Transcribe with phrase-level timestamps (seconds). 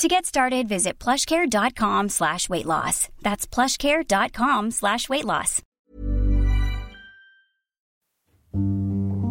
[0.00, 3.08] To get started, visit plushcare.com slash weight loss.
[3.22, 5.62] That's plushcare.com slash weight loss.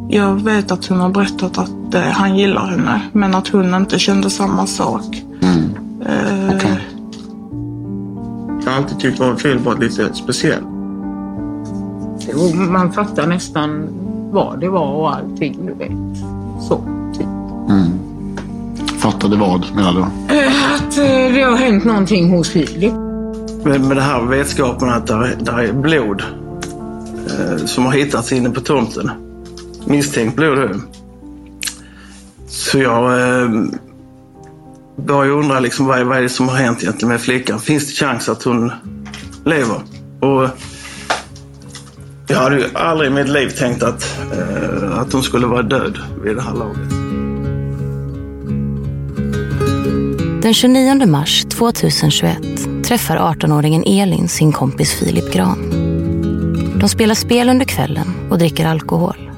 [0.09, 3.99] Jag vet att hon har berättat att eh, han gillar henne, men att hon inte
[3.99, 5.23] kände samma sak.
[6.05, 6.79] Eh, Okej.
[8.65, 10.63] Jag har alltid tyckt att Filip var lite speciell.
[12.35, 13.87] och man fattar nästan
[14.31, 16.17] vad det var och allting, du vet.
[16.67, 16.77] Så,
[17.13, 17.27] typ.
[17.69, 18.12] Mm.
[19.03, 20.35] Fattade vad menar du?
[20.35, 22.93] Eh, Att eh, det har hänt någonting hos Filip.
[23.63, 26.23] Med, med det här vetskapen att där, där är blod
[27.27, 29.11] eh, som har hittats inne på tomten.
[29.85, 30.81] Misstänkt blod.
[32.47, 33.03] Så jag
[33.41, 33.49] eh,
[34.95, 37.59] börjar undra liksom, vad, är- vad är det som har hänt egentligen med flickan.
[37.59, 38.71] Finns det chans att hon
[39.45, 39.81] lever?
[40.19, 40.49] Och
[42.27, 45.97] jag hade ju aldrig i mitt liv tänkt att, eh, att hon skulle vara död
[46.23, 47.02] vid det här laget.
[50.43, 52.37] Den 29 mars 2021
[52.85, 55.69] träffar 18-åringen Elin sin kompis Filip Gran.
[56.79, 59.31] De spelar spel under kvällen och dricker alkohol.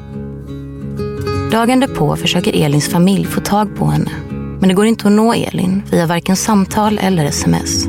[1.52, 4.12] Dagen därpå försöker Elins familj få tag på henne.
[4.60, 7.86] Men det går inte att nå Elin via varken samtal eller sms.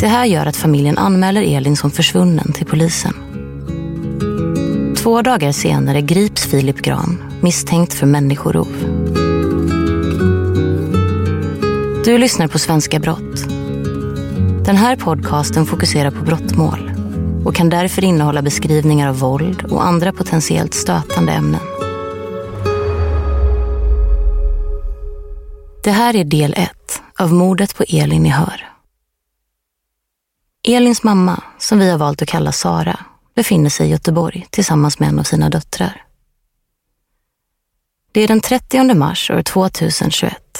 [0.00, 3.14] Det här gör att familjen anmäler Elin som försvunnen till polisen.
[4.96, 9.01] Två dagar senare grips Filip Gran misstänkt för människorov.
[12.04, 13.46] Du lyssnar på Svenska Brott.
[14.64, 16.92] Den här podcasten fokuserar på brottmål
[17.44, 21.60] och kan därför innehålla beskrivningar av våld och andra potentiellt stötande ämnen.
[25.84, 28.68] Det här är del ett av mordet på Elin i Hör.
[30.68, 32.98] Elins mamma, som vi har valt att kalla Sara,
[33.34, 36.04] befinner sig i Göteborg tillsammans med en av sina döttrar.
[38.12, 40.51] Det är den 30 mars år 2021.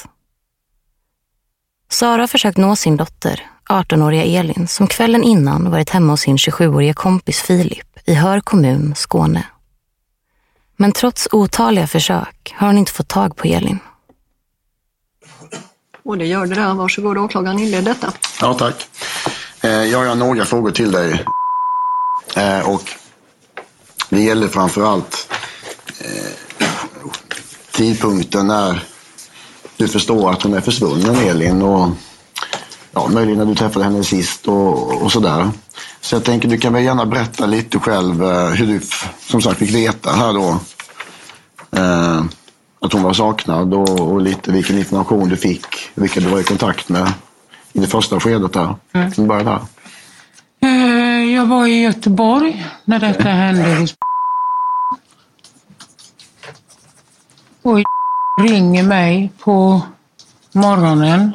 [1.92, 6.36] Sara har försökt nå sin dotter, 18-åriga Elin, som kvällen innan varit hemma hos sin
[6.36, 9.47] 27-åriga kompis Filip i Hör kommun, Skåne.
[10.76, 13.78] Men trots otaliga försök har hon inte fått tag på Elin.
[16.04, 16.75] Och det gör det där.
[16.75, 18.12] Varsågod åklagaren inled detta.
[18.41, 18.86] Ja, tack.
[19.60, 21.24] Eh, Jag har några frågor till dig.
[22.36, 22.83] Eh, Och
[24.09, 25.33] det gäller framför allt
[26.00, 26.33] eh,
[27.71, 28.83] tidpunkten när
[29.83, 31.63] du förstår att hon är försvunnen, Elin.
[31.63, 31.89] Och
[32.93, 35.51] ja, möjligen när du träffade henne sist och, och sådär.
[36.01, 38.81] Så jag tänker du kan väl gärna berätta lite själv eh, hur du
[39.21, 40.61] som sagt fick veta här då.
[41.79, 42.25] Eh,
[42.81, 46.45] att hon var saknad och, och lite vilken information du fick, vilka du var i
[46.45, 47.13] kontakt med
[47.73, 48.75] i det första skedet där.
[48.93, 49.11] Mm.
[49.17, 49.61] Vi börjar där.
[50.63, 53.95] Eh, Jag var i Göteborg när detta hände hos
[57.63, 57.79] Och
[58.41, 59.83] ringer mig på
[60.53, 61.33] morgonen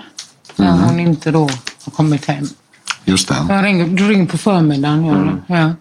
[0.56, 1.40] när hon inte då
[1.86, 2.48] har kommit hem.
[3.06, 3.36] Just det.
[3.50, 5.06] Jag ringer, du ringer på förmiddagen.
[5.10, 5.42] Mm.
[5.48, 5.72] Ja.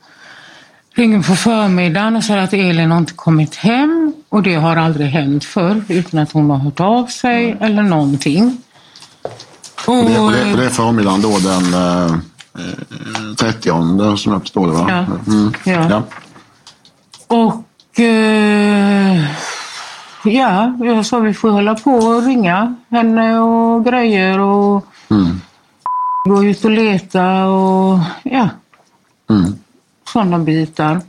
[0.94, 4.12] Ringer på förmiddagen och säger att Elin har inte kommit hem.
[4.28, 7.62] Och det har aldrig hänt förr utan att hon har hört av sig Mm.
[7.62, 8.62] eller någonting.
[9.86, 12.12] Och, Och det, och det, och det är förmiddagen då den eh,
[12.58, 14.86] eh, 30 som jag förstår det va?
[14.88, 15.32] Ja.
[15.32, 15.52] Mm.
[15.64, 15.90] Ja.
[15.90, 16.02] ja.
[17.36, 18.75] Och eh,
[20.26, 25.40] ja, jag sa vi får hålla på och ringa henne och grejer och Mm.
[26.28, 28.48] gå ut och leta och ja,
[29.30, 29.54] Mm.
[30.12, 31.00] sådana bitar.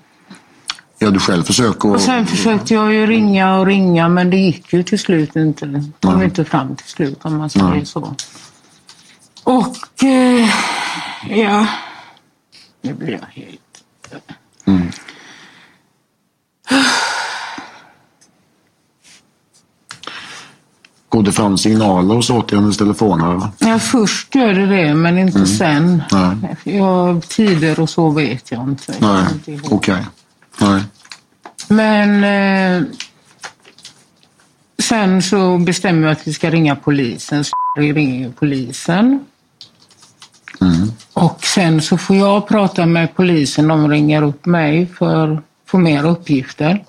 [0.99, 4.73] Ja, du själv försöker Och sen försökte jag ju ringa och ringa men det gick
[4.73, 5.83] ju till slut inte.
[6.01, 6.25] Kom Nej.
[6.25, 7.85] inte fram till slut om man säger Nej.
[7.85, 8.15] så.
[9.43, 10.49] Och eh,
[11.29, 11.67] ja,
[12.81, 13.83] nu blir jag helt...
[14.65, 14.91] Mm.
[21.09, 23.21] Går det fram signaler och så till hennes telefon?
[23.21, 23.47] Eller?
[23.71, 25.47] Ja, först gör det det men inte Mm.
[25.47, 26.03] sen.
[26.11, 28.93] Nej, Ja, tider och så vet jag inte.
[28.99, 29.59] Jag nej.
[29.71, 30.05] okej.
[30.61, 30.81] Nej.
[31.67, 32.87] Men eh,
[34.79, 37.43] sen så bestämmer jag att vi ska ringa polisen.
[37.43, 39.25] Så vi ringer polisen.
[40.61, 40.91] Mm.
[41.13, 43.67] Och sen så får jag prata med polisen.
[43.67, 46.83] De ringer upp mig för att få mer uppgifter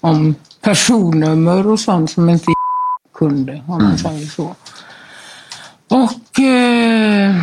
[0.00, 2.44] om personnummer och sånt som inte
[3.28, 3.98] kunde, om man Mm.
[3.98, 4.56] säger så.
[5.88, 7.36] Och eh,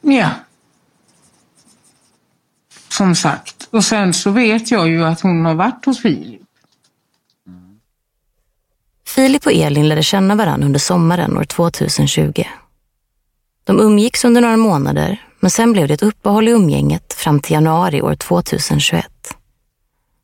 [0.00, 0.30] ja,
[2.88, 3.68] som sagt.
[3.70, 6.40] Och sen så vet jag ju att hon har varit hos Filip.
[9.06, 12.44] Filip och Elin lärde känna varandra under sommaren år 2020.
[13.64, 17.52] De umgicks under några månader, men sen blev det ett uppehåll i umgänget fram till
[17.52, 19.06] januari år 2021.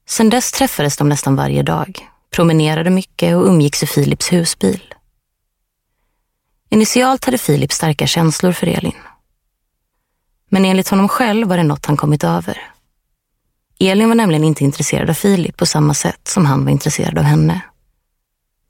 [0.08, 4.94] Sen dess träffades de nästan varje dag, promenerade mycket och umgicks i Filips husbil.
[6.70, 8.92] Initialt hade Filip starka känslor för Elin.
[10.48, 12.70] Men enligt honom själv var det något han kommit över.
[13.78, 17.24] Elin var nämligen inte intresserad av Filip på samma sätt som han var intresserad av
[17.24, 17.60] henne.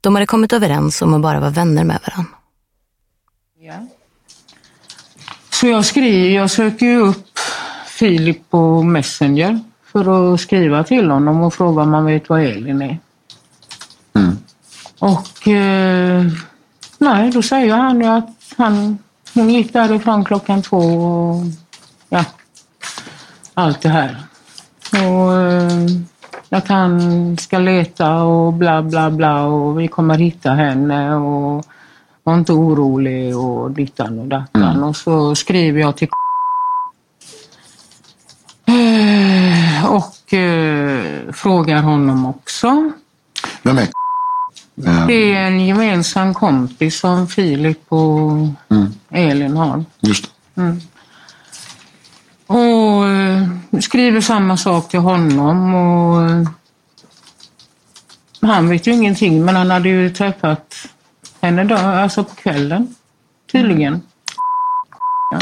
[0.01, 2.37] De hade kommit överens om att bara vara vänner med varandra.
[5.49, 7.39] Så jag skriver, jag söker ju upp
[7.87, 12.81] Filip på Messenger för att skriva till honom och fråga om han vet vad Elin
[12.81, 12.99] är.
[14.13, 14.37] Mm.
[14.99, 16.25] Och eh,
[16.97, 18.97] nej, då säger han ju att han,
[19.33, 21.43] hon gick därifrån klockan två och
[22.09, 22.25] ja,
[23.53, 24.17] allt det här.
[24.91, 25.71] Och eh,
[26.49, 31.65] att han ska leta och bla bla bla och vi kommer hitta henne och
[32.23, 34.63] var inte orolig och dittan och dattan.
[34.63, 34.83] Mm.
[34.83, 36.07] Och så skriver jag till
[39.87, 42.91] och eh, frågar honom också.
[43.63, 43.87] Vem är
[44.85, 48.31] Eh, Det är en gemensam kompis som Filip och
[48.69, 48.93] mm.
[49.09, 49.85] Elin har.
[49.99, 50.31] Just.
[50.55, 50.81] Mm.
[52.47, 53.47] Och eh,
[53.79, 56.49] skriver samma sak till honom och eh,
[58.41, 60.75] han vet ju ingenting men han hade ju träffat
[61.41, 62.95] henne då, alltså på kvällen
[63.51, 64.01] tydligen.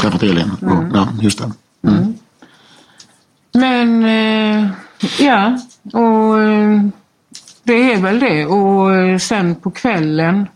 [0.00, 0.50] Träffat Elin?
[0.62, 0.90] Mm.
[0.94, 1.52] Ja, just det.
[1.88, 2.14] Mm.
[3.58, 4.70] Men eh,
[5.18, 5.58] ja,
[5.92, 6.82] och eh,
[7.62, 8.46] det är väl det.
[8.46, 10.46] Och eh, sen på kvällen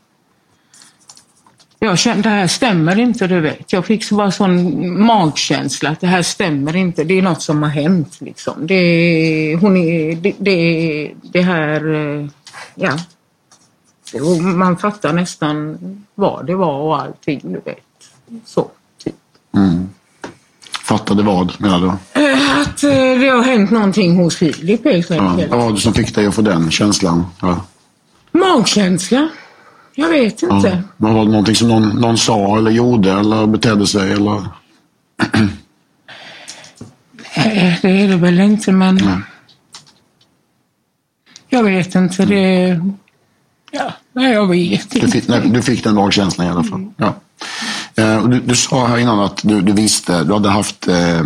[1.84, 3.72] jag kände det här stämmer inte, du vet.
[3.72, 7.04] Jag fick så bara sån magkänsla att det här stämmer inte.
[7.04, 8.66] Det är något som har hänt liksom.
[8.66, 12.26] Det, hon är, det, det, det här, eh,
[12.74, 12.98] ja.
[14.40, 15.78] Man fattar nästan
[16.14, 17.78] vad det var och allting, du vet.
[18.44, 18.70] Så.
[19.04, 19.14] Typ.
[19.56, 19.88] Mm.
[20.92, 21.86] Fattade vad menar du?
[22.22, 25.30] Eh, Att eh, det har hänt någonting hos Filip helt Ja.
[25.30, 25.50] enkelt.
[25.50, 27.26] Vad var det som fick dig att få den känslan?
[27.40, 27.64] Ja.
[28.32, 29.28] Magkänsla?
[29.94, 30.68] Jag vet inte.
[30.68, 30.78] Ja.
[30.96, 34.12] Var det någonting som någon, någon sa eller gjorde eller betedde sig?
[34.12, 34.42] Eller?
[37.36, 39.22] Nej, det är det väl inte, men...
[41.48, 42.24] Jag vet inte.
[42.24, 42.80] Det...
[43.70, 45.10] Ja, nej, jag vet Du inte.
[45.10, 46.90] fick, nej, du fick den magkänslan i alla fall.
[46.96, 47.14] Ja.
[47.96, 51.20] Eh, du, du sa här innan att du, du visste, du hade haft eh,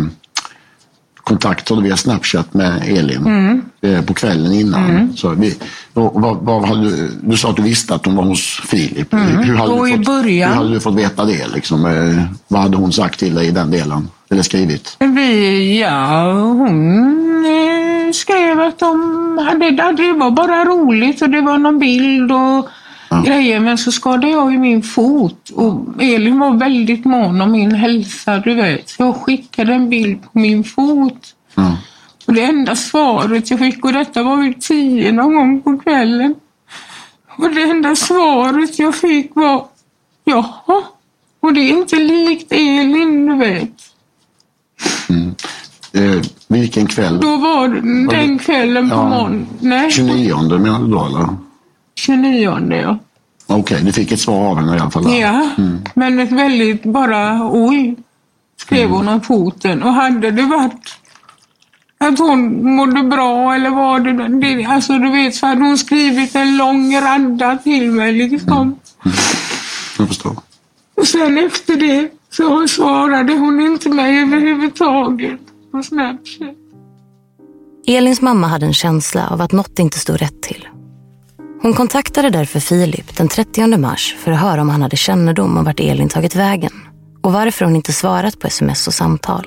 [1.23, 3.61] kontakt via Snapchat med Elin Mm.
[3.81, 4.89] eh, på kvällen innan.
[4.89, 5.15] Mm.
[5.17, 5.55] Så vi,
[5.93, 9.13] och, vad, vad hade du, du sa att du visste att hon var hos Filip.
[9.13, 9.37] Mm.
[9.37, 11.47] Hur, hade Och du fått, början- hur hade du fått veta det?
[11.47, 11.85] Liksom?
[11.85, 14.09] Eh, vad hade hon sagt till dig i den delen?
[14.29, 14.95] Eller skrivit?
[14.99, 21.57] Vi, ja, hon eh, skrev att de hade, det var bara roligt och det var
[21.57, 22.69] någon bild och
[23.25, 23.59] grejer.
[23.59, 28.37] Men så skadade jag ju min fot och Elin var väldigt mån om min hälsa,
[28.39, 28.89] du vet.
[28.89, 31.35] Så jag skickade en bild på min fot.
[31.55, 31.77] Ja.
[32.27, 36.35] Och det enda svaret jag fick, och detta var vid tio någon gång på kvällen.
[37.37, 39.65] Och det enda svaret jag fick var,
[40.25, 40.83] jaha,
[41.39, 43.71] Och det är inte likt Elin, du vet.
[45.93, 47.19] Eh, vilken kväll?
[47.21, 49.09] Då var det den kvällen på Ja.
[49.09, 49.47] morgonen.
[49.59, 51.27] Nej, 29 menar du då eller?
[52.07, 52.97] 29 ja.
[53.47, 55.03] Okej, du fick ett svar av henne i alla fall.
[55.03, 55.19] där.
[55.19, 55.77] Ja, Mm.
[55.95, 57.95] men ett väldigt bara oj,
[58.61, 59.83] skrev hon om foten.
[59.83, 60.99] Och hade det varit
[61.97, 66.35] att hon mådde bra eller var det, det alltså du vet så hade hon skrivit
[66.35, 68.75] en lång radda till mig liksom.
[69.97, 70.35] Jag förstår.
[70.97, 75.39] Och sen efter det så svarade hon inte mig överhuvudtaget
[75.71, 76.55] på Snapchat.
[77.87, 80.67] Elins mamma hade en känsla av att något inte stod rätt till.
[81.61, 85.63] Hon kontaktade därför Filip den 30 mars för att höra om han hade kännedom om
[85.63, 86.71] vart Elin tagit vägen
[87.23, 89.45] och varför hon inte svarat på sms och samtal.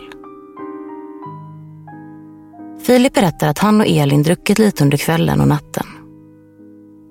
[2.83, 5.87] Filip berättar att han och Elin druckit lite under kvällen och natten.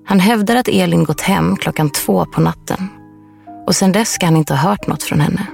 [0.06, 2.88] Han hävdar att Elin gått hem klockan två på natten
[3.68, 5.48] och sedan dess ska han inte ha hört något från henne.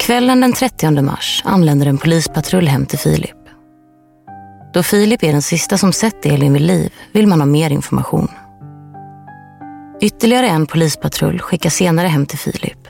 [0.00, 3.41] Kvällen den 30 mars anländer en polispatrull hem till Filip.
[4.72, 8.28] Då Filip är den sista som sett Elin vid liv vill man ha mer information.
[10.00, 12.88] Ytterligare en polispatrull skickas senare hem till Filip.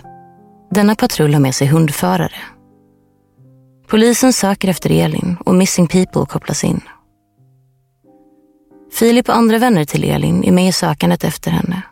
[0.71, 2.35] Denna patrull har med sig hundförare.
[3.89, 6.81] Polisen söker efter Elin och Missing People kopplas in.
[8.93, 11.83] Filip och andra vänner till Elin är med i sökandet efter henne.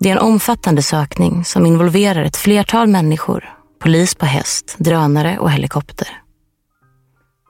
[0.00, 3.44] Det är en omfattande sökning som involverar ett flertal människor,
[3.82, 6.08] polis på häst, drönare och helikopter.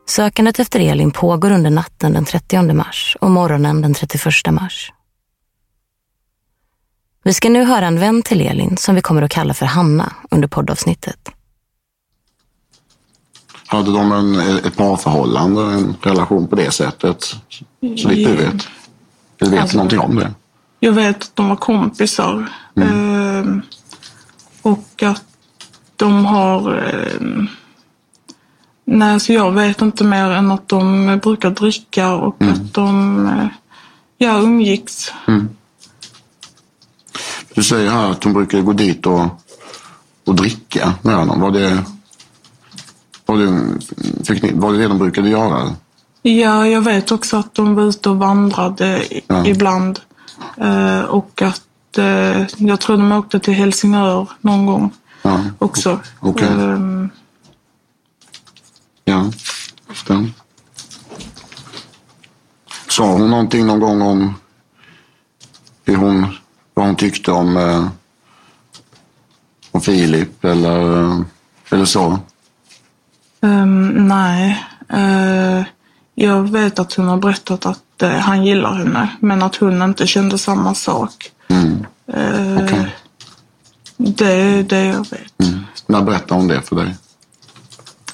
[0.09, 4.93] Sökandet efter Elin pågår under natten den 30 mars och morgonen den 31 mars.
[7.23, 10.13] Vi ska nu höra en vän till Elin som vi kommer att kalla för Hanna
[10.31, 11.29] under poddavsnittet.
[13.67, 17.25] Hade de en, ett parförhållande, en relation på det sättet?
[17.97, 18.69] Så vitt du vet?
[19.41, 20.35] Eller vet Alltså- du någonting om det?
[20.81, 22.53] Jag vet att de var kompisar.
[22.77, 23.63] Ehm,
[24.63, 25.25] och att
[25.97, 26.83] de har...
[28.87, 33.47] nej, så jag vet inte mer än att de brukar dricka och att de eh,
[34.19, 35.13] ja, umgicks.
[37.55, 39.25] Du säger här att hon brukade gå dit och,
[40.27, 41.41] och dricka med honom.
[41.41, 41.85] Var det,
[43.27, 43.71] var, det,
[44.25, 45.75] fick ni, var det det de brukade göra?
[46.23, 49.47] Ja, jag vet också att de var ute och vandrade Ja.
[49.47, 50.01] ibland.
[50.57, 54.91] Eh, och att eh, jag tror de åkte till Helsingör någon gång
[55.23, 56.01] Ja, också.
[56.21, 56.49] Okej.
[56.49, 57.11] Ehm,
[59.07, 59.33] ja.
[59.89, 60.31] Förstår.
[62.89, 64.35] Sa hon någonting någon gång om
[65.85, 66.27] hur hon,
[66.75, 67.87] vad hon tyckte om, eh,
[69.71, 71.21] om Filip eller, eh,
[71.71, 72.19] eller så?
[73.41, 74.65] Ehm, nej.
[74.89, 75.65] Eh,
[76.15, 80.07] jag vet att hon har berättat att eh, han gillar henne, men att hon inte
[80.07, 81.31] kände samma sak.
[81.49, 81.87] Mm.
[82.13, 82.97] Eh, Okej.
[83.97, 85.41] Det är det jag vet.
[85.41, 85.61] Mm.
[85.87, 86.95] När berättade hon det för dig?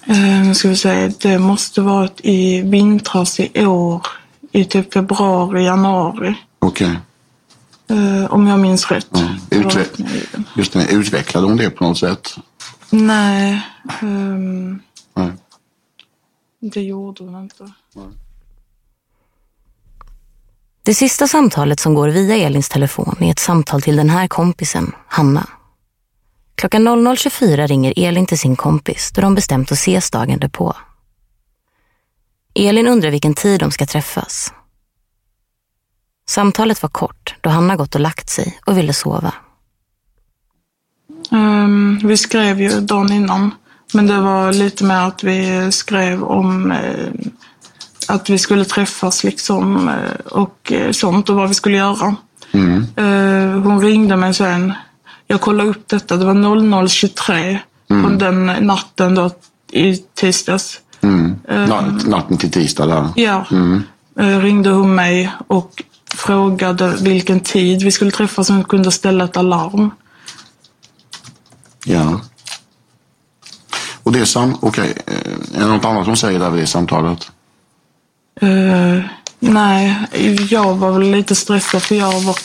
[0.06, 4.06] Eh, nu ska vi säga, det måste varit i vintras i år,
[4.52, 6.34] i typ februari, januari.
[6.58, 6.98] Okej.
[7.88, 9.06] Eh, om jag minns rätt.
[9.10, 12.34] Var Utve- just det, utvecklade hon det på något sätt?
[12.90, 13.62] Nej,
[14.02, 14.80] ehm,
[15.14, 15.30] Nej.
[16.60, 17.72] det gjorde hon inte.
[20.82, 24.92] Det sista samtalet som går via Elins telefon är ett samtal till den här kompisen,
[25.08, 25.46] Hanna.
[26.62, 30.74] Klockan 00.24 ringer Elin till sin kompis då de bestämt att ses dagen därpå.
[32.54, 34.52] Elin undrar vilken tid de ska träffas.
[36.28, 39.34] Samtalet var kort då Hanna gått och lagt sig och ville sova.
[41.30, 43.54] Ehm, vi skrev ju dagen innan,
[43.94, 47.12] men det var lite mer att vi skrev om eh,
[48.08, 52.16] att vi skulle träffas liksom eh, och eh, sånt och vad vi skulle göra.
[52.52, 52.86] Mm.
[52.96, 54.72] Eh, hon ringde mig sen.
[55.32, 57.58] Jag kollade upp detta, det var 00.23
[58.02, 59.30] på den natten då
[59.72, 60.80] i tisdags.
[61.00, 61.36] Mm.
[61.48, 63.08] Eh, Natt, natten till tisdag där.
[63.16, 63.82] Ja, Mm.
[64.18, 65.82] eh, ringde hon mig och
[66.14, 69.90] frågade vilken tid vi skulle träffas så hon kunde ställa ett alarm.
[71.84, 72.20] Ja.
[74.02, 74.56] Och det är sam...
[74.60, 75.14] Okej, eh,
[75.56, 77.30] är det något annat hon säger där vid samtalet?
[78.40, 78.98] Eh,
[79.40, 79.96] nej,
[80.50, 82.36] jag var väl lite stressad för jag var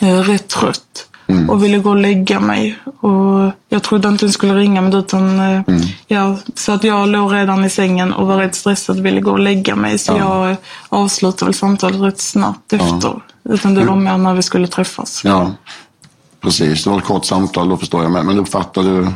[0.00, 1.07] eh, rätt trött
[1.48, 2.78] och ville gå och lägga mig.
[3.00, 5.62] Och jag trodde inte hon skulle ringa mig utan eh,
[6.06, 9.30] ja, så att jag låg redan i sängen och var rätt stressad och ville gå
[9.30, 9.98] och lägga mig.
[9.98, 10.56] Så jag eh,
[10.88, 13.22] avslutade väl samtalet rätt snabbt efter.
[13.44, 15.22] Utan det var mer när vi skulle träffas.
[15.24, 15.52] Ja,
[16.40, 16.84] precis.
[16.84, 18.12] Det var ett kort samtal, då förstår jag.
[18.12, 19.08] Men, men uppfattar du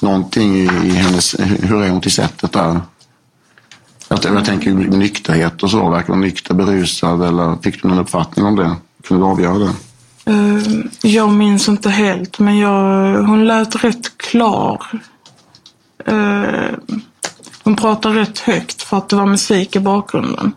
[0.00, 1.36] någonting i, i hennes...
[1.38, 2.80] Hur är hon till sättet där?
[4.08, 5.90] Jag, jag tänker nykterhet och så.
[5.90, 8.74] Verkar hon nykter, berusad eller fick du någon uppfattning om det?
[9.08, 9.70] Kunde du avgöra det?
[10.26, 10.58] Eh,
[11.02, 12.72] Jag minns inte helt, men jag,
[13.22, 14.86] hon lät rätt klar.
[16.06, 16.70] Eh,
[17.64, 20.52] Hon pratade rätt högt för att det var musik i bakgrunden.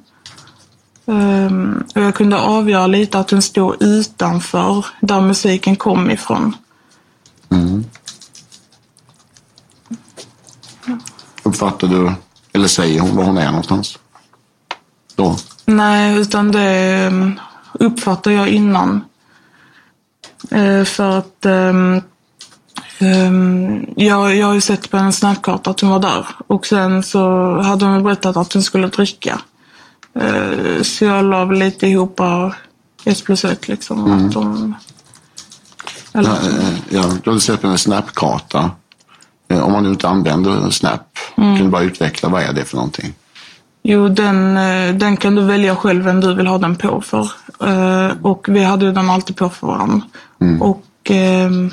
[1.06, 1.52] Eh,
[1.96, 6.56] Och jag kunde avgöra lite att hon stod utanför där musiken kom ifrån.
[7.50, 7.84] Mm.
[11.44, 12.12] Uppfattar du,
[12.54, 14.00] eller säger hon var hon är någonstans?
[15.16, 15.36] Då?
[15.66, 17.12] Nej, utan det
[17.74, 19.02] uppfattar jag innan.
[20.52, 22.02] Eh, För att ehm,
[23.00, 26.26] ehm, jag, jag har ju sett på en snapkarta att hon var där.
[26.48, 29.42] Och sen så hade hon berättat att hon skulle dricka.
[30.20, 32.20] Eh, Så jag la väl lite ihop
[33.06, 34.06] ett plus ett liksom.
[34.06, 34.26] Mm.
[34.26, 34.76] Att de,
[36.12, 38.72] Ja, eh, ja, du hade sett på en snapkarta.
[39.64, 41.56] Om man nu inte använder snap, Mm.
[41.58, 43.14] kan du bara utveckla vad är det för någonting?
[43.84, 44.54] jo, den,
[45.00, 47.32] den kan du välja själv vem du vill ha den på för.
[48.22, 50.02] Och vi hade ju den alltid på för varandra.
[50.42, 50.62] Mm.
[50.62, 51.72] Och ehm,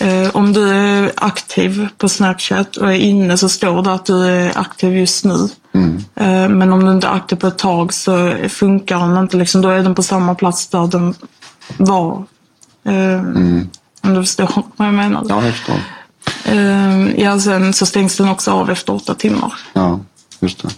[0.00, 4.26] eh, om du är aktiv på Snapchat och är inne så står det att du
[4.26, 5.48] är aktiv just nu.
[5.72, 5.96] Mm.
[6.14, 9.36] Eh, men om du inte är aktiv på ett tag så funkar den inte.
[9.36, 11.14] Liksom, då är den på samma plats där den
[11.76, 12.24] var.
[12.84, 13.20] Eh,
[14.02, 15.20] Om du förstår vad jag menar.
[15.20, 15.28] Mm.
[15.28, 15.76] Ja, jag förstår.
[16.44, 19.52] Eh, ja, sen så stängs den också av efter åtta timmar.
[19.72, 20.00] Ja,
[20.40, 20.68] just det.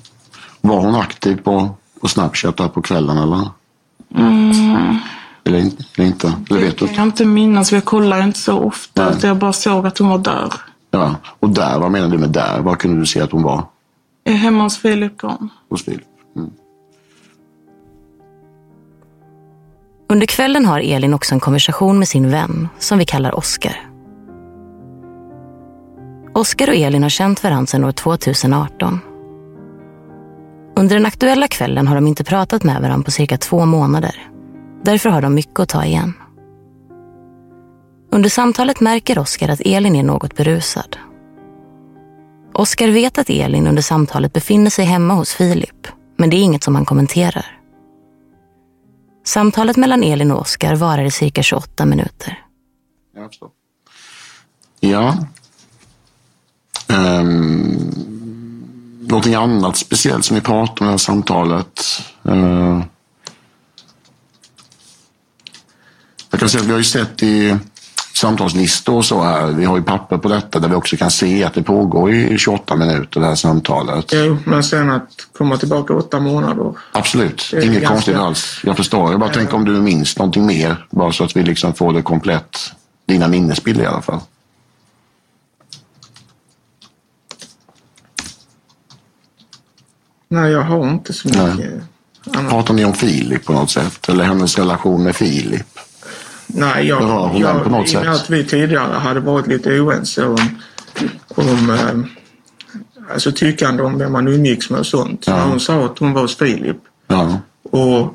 [0.61, 3.49] Var hon aktiv på, på Snapchat där på kvällen eller?
[4.16, 4.99] Mm.
[5.44, 6.34] Eller, eller inte?
[6.50, 6.87] Eller vet du?
[6.87, 9.04] Jag kan inte minnas, för jag kollar inte så ofta.
[9.04, 9.14] Nej.
[9.16, 10.52] Utan jag bara såg att hon var där.
[10.90, 11.14] Ja.
[11.40, 12.61] Och där, vad menar du med där?
[12.61, 13.64] Var kunde du se att hon var?
[14.25, 15.49] Jag är hemma hos Filip Gran.
[15.68, 16.06] Hos Filip?
[16.37, 16.50] Mm.
[20.08, 23.88] Under kvällen har Elin också en konversation med sin vän som vi kallar Oskar.
[26.34, 29.00] Oskar och Elin har känt varandra sedan år 2018.
[30.76, 34.31] Under den aktuella kvällen har de inte pratat med varandra på cirka två månader.
[34.84, 36.12] Därför har de mycket att ta igen.
[38.10, 40.96] Under samtalet märker Oskar att Elin är något berusad.
[42.52, 46.62] Oskar vet att Elin under samtalet befinner sig hemma hos Filip, men det är inget
[46.62, 47.58] som han kommenterar.
[49.25, 52.45] Samtalet mellan Elin och Oskar varar i cirka 28 minuter.
[53.16, 53.50] Jag förstår.
[54.80, 55.16] Ja.
[56.88, 57.92] Um,
[59.00, 61.80] någonting annat speciellt som vi pratar om i det här samtalet?
[62.28, 62.82] Uh,
[66.32, 67.56] jag kan säga att vi har ju sett i
[68.14, 69.47] samtalslistor och så här.
[69.47, 72.38] Vi har ju papper på detta där vi också kan se att det pågår i
[72.38, 74.04] 28 minuter det här samtalet.
[74.12, 76.75] Jo, men sen att komma tillbaka åtta månader.
[76.92, 78.60] Absolut, inget ganska- konstigt alls.
[78.64, 79.10] Jag förstår.
[79.10, 80.86] Jag bara tänker om du minns någonting mer.
[80.90, 82.58] Bara så att vi liksom får det komplett.
[83.06, 84.21] Dina minnesbilder i alla fall.
[90.28, 91.82] Nej, jag har inte så mycket.
[92.50, 94.08] Pratar ni om Filip på något sätt?
[94.08, 95.66] Eller hennes relation med Filip?
[96.54, 98.06] Nej, jag, Berör den på något sätt?
[98.06, 100.58] att vi tidigare hade varit lite oense om,
[101.34, 105.25] om eh, alltså tyckande om vem man umgicks med och sånt.
[105.26, 105.43] Ja.
[105.45, 107.38] Hon sa att hon var hos Filip Ja.
[107.71, 108.15] och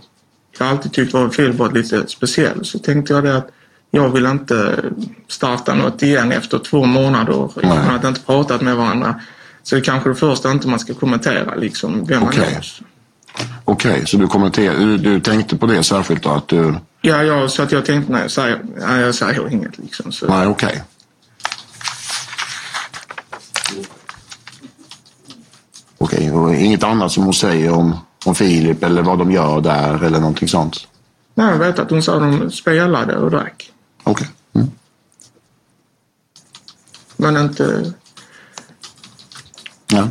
[0.58, 3.50] jag har alltid tyckt att Filip var lite speciell så tänkte jag det att
[3.92, 4.76] jag vill inte
[5.28, 7.78] starta något igen efter två månader Nej.
[7.78, 9.22] utan att inte pratat med varandra.
[9.64, 12.54] Så det är kanske det första inte man ska kommentera liksom vem man Okej.
[12.58, 12.66] är.
[13.66, 16.30] Okej, så du, kommenterar, du, du tänkte på det särskilt då?
[16.30, 19.78] Att du, Ja, ja, så att jag tänkte nej, jag säger, nej, jag säger inget
[19.78, 20.12] liksom.
[20.12, 20.28] Så.
[20.28, 20.84] nej, okej.
[25.98, 27.96] Okej, och inget annat som hon säger om,
[28.26, 30.88] om Filip eller vad de gör där eller någonting sånt?
[31.36, 33.72] Nej, jag vet att hon sa att de spelade och drack.
[34.04, 34.28] Okej.
[34.54, 34.72] Mm.
[37.18, 37.94] Men inte...
[39.88, 40.08] Ja.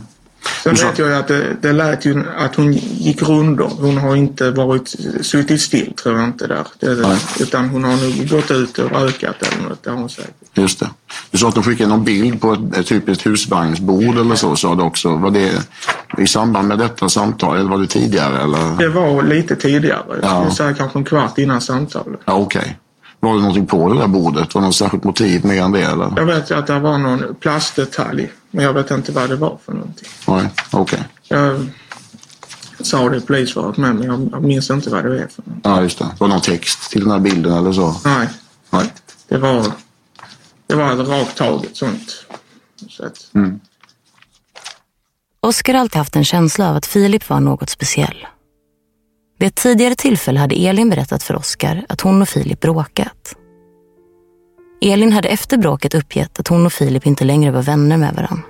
[0.75, 3.71] Sen vet jag ju att det, det lät ju att hon gick rundor.
[3.81, 6.67] Hon har inte varit suttit still tror jag inte där.
[6.81, 7.19] Det, Nej.
[7.41, 9.83] utan hon har nog gått ut och rökat eller något.
[9.83, 10.33] Det har hon säkert.
[10.55, 10.91] Just det.
[11.31, 14.75] Du sa att de skickade någon bild på ett, typ ett husvagnsbord eller så, sa
[14.75, 15.17] du också.
[15.17, 15.53] Var det
[16.19, 18.43] i samband med detta samtal eller var det tidigare?
[18.43, 18.77] Eller?
[18.79, 20.03] Det var lite tidigare.
[20.09, 20.41] Jag Ja.
[20.41, 22.21] skulle säga kanske en kvart innan samtalet.
[22.25, 22.77] Ja, okej.
[23.27, 24.55] Var det någonting på det där bordet?
[24.55, 26.13] Var det något särskilt motiv mer än det eller?
[26.17, 28.33] Jag vet att det var någon plastdetalj.
[28.51, 30.09] Men jag vet inte vad det var för någonting.
[30.29, 31.03] Nej, okej.
[31.29, 31.67] Jag
[32.81, 35.59] sa det i polisförhöret med men jag, minns inte vad det är för något.
[35.63, 36.07] Ja, just det.
[36.19, 37.97] Var det någon text till den här bilden eller så?
[38.05, 38.29] Nej,
[38.71, 38.93] Nej.
[39.29, 39.67] det var,
[40.67, 42.27] det var ett rakt taget sånt.
[42.89, 43.61] Så att, Mm.
[45.41, 48.27] Oskar har alltid haft en känsla av att Filip var något speciell.
[49.39, 53.35] Vid ett tidigare tillfälle hade Elin berättat för Oskar att hon och Filip bråkat.
[54.81, 58.43] Elin hade efter bråket uppgett att hon och Filip inte längre var vänner med varandra.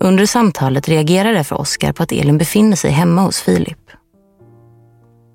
[0.00, 3.78] Under samtalet reagerar därför Oskar på att Elin befinner sig hemma hos Filip.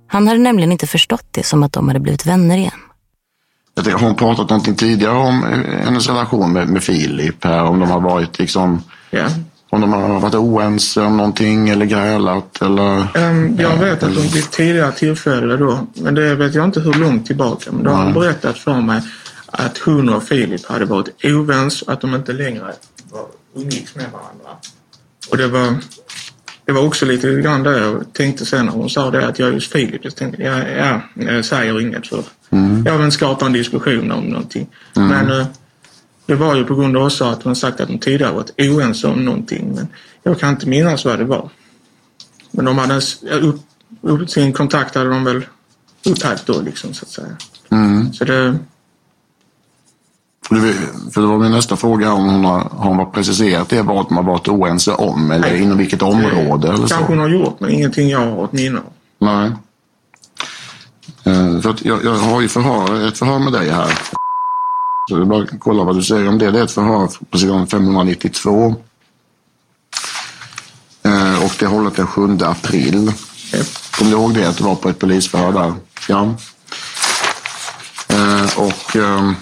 [0.08, 2.80] Han hade nämligen inte förstått det som att de hade blivit vänner igen.
[3.74, 7.44] Jag hon pratat någonting tidigare om eh, hennes relation med, med Filip?
[7.44, 8.84] Här, om de har varit liksom...
[9.10, 9.28] Ja.
[9.74, 13.18] Om de har varit oense om någonting eller grälat eller...
[13.18, 16.94] Ehm, jag vet att de vid tidigare tillfälle då, men det vet jag inte hur
[16.94, 19.02] långt tillbaka, men då har berättat för mig
[19.46, 22.74] att hon och Filip hade varit ovänns, att de inte längre
[23.12, 24.50] var, umgicks med varandra.
[25.30, 25.76] Och det var,
[26.66, 29.50] det var också lite grann det jag tänkte sen när hon sa det att jag
[29.50, 30.02] är just Filip.
[30.04, 32.84] Jag tänkte, ja, ja jag säger inget för Mm.
[32.86, 34.68] jag vill skapa en diskussion om någonting.
[34.96, 35.08] Mm.
[35.08, 35.46] Men eh,
[36.32, 39.08] det var ju på grund av också att hon sagt att de tidigare varit oense
[39.08, 39.72] om någonting.
[39.76, 39.88] Men
[40.24, 41.50] jag kan inte minnas vad det var.
[42.52, 43.02] Men de hade
[43.42, 43.62] upp,
[44.02, 45.46] upp, sin kontakt hade de väl
[46.06, 47.28] upphävt då liksom så att säga.
[47.70, 48.14] Mm.
[48.14, 48.58] Så det,
[50.48, 53.82] För det- För det var min nästa fråga om hon har, har hon preciserat det
[53.82, 57.04] vad har varit oense om eller inom vilket område eller kanske så?
[57.04, 58.84] hon har gjort men ingenting jag har ett minne av.
[59.20, 59.52] Nej.
[61.24, 63.92] Eh, För jag, jag har ju förhör, ett förhör med dig här.
[65.16, 66.52] Det är bara kolla vad du säger om det.
[66.52, 68.76] Det är ett förhör på sidan 592.
[71.04, 73.12] Eh, Och det hållet den 7 april.
[73.98, 74.50] Kommer du ihåg det?
[74.50, 75.74] Att du var på ett polisförhör där?
[76.08, 76.36] Ja.
[78.08, 78.96] Eh, Och...
[78.96, 79.36] ehm,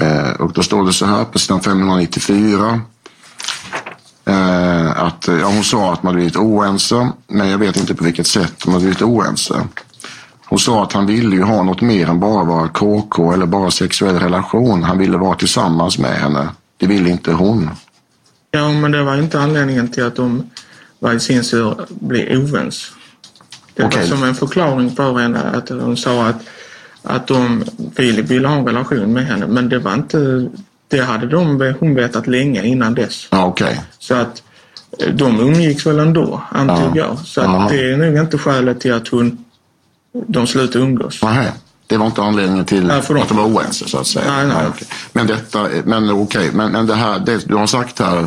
[0.00, 2.80] Eh, och då står det så här på sidan 594.
[4.26, 8.26] Eh, att, ja, hon sa att man blivit oense, men jag vet inte på vilket
[8.26, 9.66] sätt hade blivit oense.
[10.46, 13.70] Hon sa att han ville ju ha något mer än bara vara KK eller bara
[13.70, 14.82] sexuell relation.
[14.82, 16.48] Han ville vara tillsammans med henne.
[16.76, 17.70] Det ville inte hon.
[18.50, 20.50] Ja men det var inte anledningen till att de
[20.98, 22.92] var i sin tur blev ovänns.
[23.74, 24.00] Det Okej.
[24.00, 26.36] var som en förklaring för henne att hon sa att,
[27.02, 27.64] att de,
[27.96, 30.48] Filip ville ha en relation med henne men det var inte,
[30.96, 33.28] det hade de, hon vetat länge innan dess.
[33.30, 33.80] Ja, okej.
[33.98, 34.42] Så att
[35.00, 37.06] eh, de umgicks väl ändå, antog Ja.
[37.08, 37.18] jag.
[37.18, 37.68] Så att Ja.
[37.70, 39.44] det är nog inte skälet till att hon,
[40.26, 41.22] de slutade umgås.
[41.22, 41.52] Nej,
[41.86, 43.16] det var inte anledningen till Nej, dem.
[43.22, 44.24] att de var oense så att säga.
[44.36, 44.66] Nej, nej.
[44.68, 44.88] okej.
[45.12, 48.26] Men detta, men okej, men, men det här, det du har sagt här,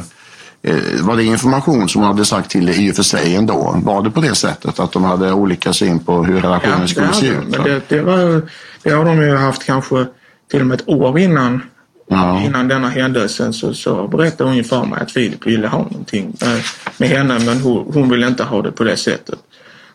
[0.61, 3.79] eh, var det information som hon hade sagt till dig i och för sig ändå?
[3.83, 7.13] Var det på det sättet att de hade olika syn på hur relationen det skulle
[7.13, 7.35] se de.
[7.37, 7.47] ut?
[7.49, 8.41] Men det, det, var,
[8.83, 10.05] det har de ju haft kanske
[10.51, 11.61] till och med ett år innan
[12.09, 12.41] Ja.
[12.43, 16.33] Innan denna händelsen så, så berättade hon ju för mig att Filip ville ha någonting
[16.41, 16.65] eh,
[16.97, 19.39] med henne men hon, hon ville inte ha det på det sättet.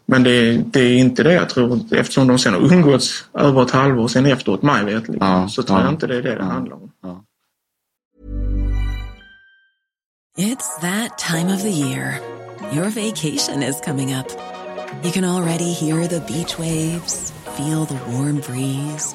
[0.06, 3.70] Men det, det är inte det jag tror eftersom de sen har umgåtts över ett
[3.70, 5.84] halvår sen efteråt mig vetligen Ja, så tror ja.
[5.84, 6.90] jag inte det är det det handlar om.
[10.38, 12.18] It's that time of the year.
[12.72, 14.26] Your vacation is coming up.
[15.04, 19.14] You can already hear the beach waves, feel the warm breeze,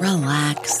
[0.00, 0.80] relax,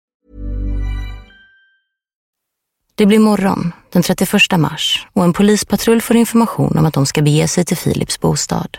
[3.01, 7.21] Det blir morgon den 31 mars och en polispatrull får information om att de ska
[7.21, 8.77] bege sig till Filips bostad.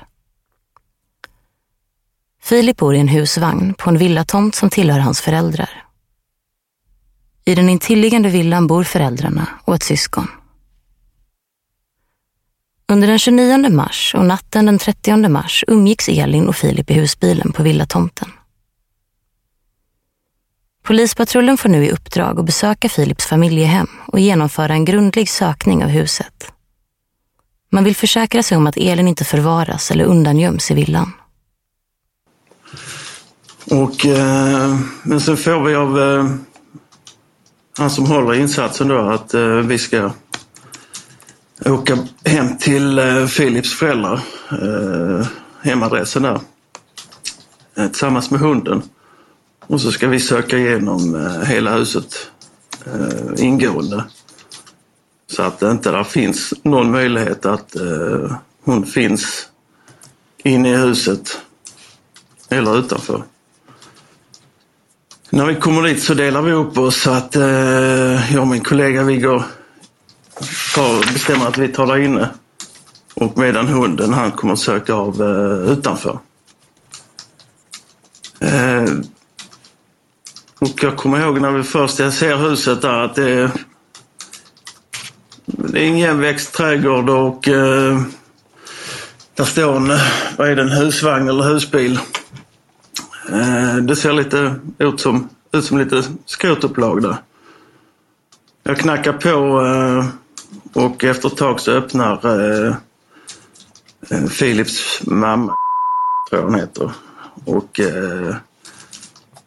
[2.43, 5.85] Filip bor i en husvagn på en villatomt som tillhör hans föräldrar.
[7.45, 10.29] I den intilliggande villan bor föräldrarna och ett syskon.
[12.89, 17.53] Under den 29 mars och natten den 30 mars umgicks Elin och Filip i husbilen
[17.53, 18.29] på villatomten.
[20.83, 25.91] Polispatrullen får nu i uppdrag att besöka Filips familjehem och genomföra en grundlig sökning av
[25.91, 26.53] huset.
[27.71, 31.13] Man vill försäkra sig om att Elin inte förvaras eller undangöms i villan.
[33.71, 36.31] Och, eh, men sen får vi av eh,
[37.79, 40.11] han som håller insatsen då att eh, vi ska
[41.67, 45.27] åka hem till eh, Philips föräldrar, eh,
[45.63, 46.41] hemadressen där,
[47.77, 48.83] eh, tillsammans med hunden.
[49.73, 52.31] Och så ska vi söka igenom eh, hela huset
[52.87, 54.05] eh, ingående.
[55.31, 59.49] Så att det inte där finns någon möjlighet att eh, hon finns
[60.45, 61.39] inne i huset
[62.49, 63.23] eller utanför.
[65.31, 68.65] När vi kommer dit så delar vi upp oss så att eh, jag och min
[68.65, 69.43] kollega vi går,
[70.75, 72.31] tar, bestämmer att vi tar där inne.
[73.15, 76.19] Och medan hunden han kommer söka av eh, utanför.
[78.41, 78.85] Eh,
[80.63, 83.51] och jag kommer ihåg när vi först jag ser huset där att det är,
[85.47, 88.03] det är en igenväxt trädgård och eh,
[89.35, 89.89] där står en,
[90.37, 91.99] vad är det, en husvagn eller husbil.
[93.33, 97.17] Eh, det ser lite ut som, ut som lite skrotupplag där.
[98.63, 100.07] Jag knackar på eh,
[100.83, 102.27] och efter ett tag så öppnar
[102.71, 102.75] eh
[104.39, 105.55] Philips mamma,
[106.29, 106.91] tror jag hon heter.
[107.45, 108.37] Och eh,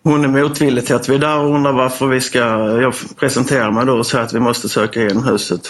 [0.06, 2.39] hon är motvillig till att vi är där och undrar varför vi ska...
[2.82, 5.62] Jag presenterar mig då och säger att vi måste söka igenom huset.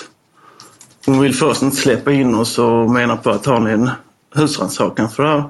[1.06, 3.90] Hon vill först inte släppa in oss och menar på att har ni en
[4.36, 5.44] husrannsakan för det här?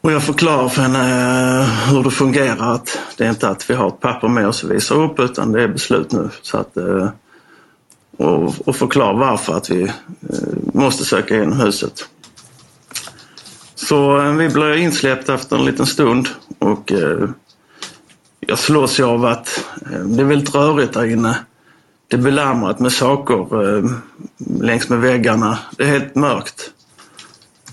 [0.00, 2.74] Och jag förklarar för henne eh, hur det fungerar.
[2.74, 5.52] Att det är inte att vi har ett papper med oss och visar upp utan
[5.52, 6.28] det är beslut nu.
[6.42, 7.08] Så att, eh,
[8.16, 9.90] och, och varför att vi eh,
[10.74, 12.08] måste söka igenom huset.
[13.88, 17.28] Så eh, vi blir insläppta efter en liten stund och eh,
[18.40, 21.38] jag slås ju av att eh, det är väldigt rörigt där inne.
[22.08, 23.46] Det är belamrat med saker
[24.64, 25.58] längs med väggarna.
[25.76, 26.70] Det är helt mörkt.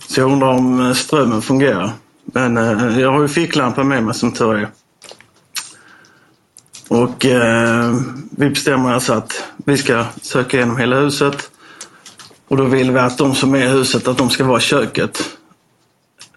[0.07, 1.91] Så jag undrar om strömmen fungerar.
[2.25, 4.69] Men eh, jag har ju ficklampa med mig som tur är.
[6.87, 7.95] Och eh,
[8.31, 11.51] vi bestämmer alltså att vi ska söka igenom hela huset.
[12.47, 14.61] Och då vill vi att de som är i huset, att de ska vara i
[14.61, 15.29] köket.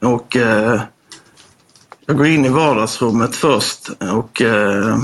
[0.00, 0.80] Och eh,
[2.06, 4.98] jag går in i vardagsrummet först och eh,